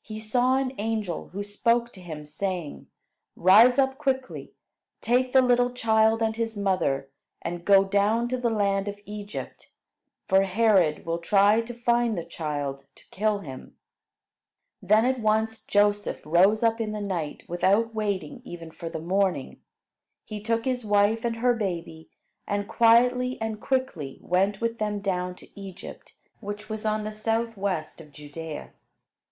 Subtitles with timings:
[0.00, 2.86] He saw an angel, who spoke to him, saying:
[3.34, 4.52] "Rise up quickly;
[5.00, 7.10] take the little child and his mother,
[7.42, 9.72] and go down to the land of Egypt,
[10.28, 13.76] for Herod will try to find the child to kill him."
[14.80, 19.62] Then at once Joseph rose up in the night, without waiting even for the morning.
[20.24, 22.08] He took his wife and her baby,
[22.46, 28.00] and quietly and quickly went with them down to Egypt, which was on the southwest
[28.00, 28.70] of Judea.